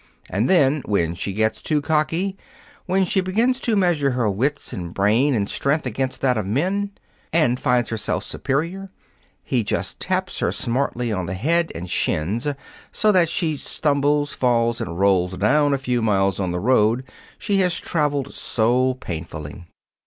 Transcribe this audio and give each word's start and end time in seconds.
And 0.31 0.49
then, 0.49 0.81
when 0.85 1.13
she 1.13 1.31
gets 1.31 1.61
too 1.61 1.79
cocky, 1.79 2.35
when 2.87 3.05
she 3.05 3.21
begins 3.21 3.59
to 3.59 3.75
measure 3.75 4.09
her 4.17 4.27
wits 4.31 4.73
and 4.73 4.95
brain 4.95 5.35
and 5.35 5.47
strength 5.47 5.85
against 5.85 6.21
that 6.21 6.39
of 6.39 6.45
men, 6.47 6.89
and 7.31 7.59
finds 7.59 7.91
herself 7.91 8.23
superior, 8.23 8.89
he 9.43 9.63
just 9.63 9.99
taps 9.99 10.39
her 10.39 10.51
smartly 10.51 11.11
on 11.11 11.27
the 11.27 11.35
head 11.35 11.71
and 11.75 11.87
shins, 11.87 12.47
so 12.91 13.11
that 13.11 13.29
she 13.29 13.57
stumbles, 13.57 14.33
falls, 14.33 14.81
and 14.81 14.97
rolls 14.99 15.37
down 15.37 15.71
a 15.71 15.77
few 15.77 16.01
miles 16.01 16.39
on 16.39 16.51
the 16.51 16.59
road 16.59 17.03
she 17.37 17.57
has 17.59 17.79
traveled 17.79 18.33
so 18.33 18.95
painfully. 18.95 19.65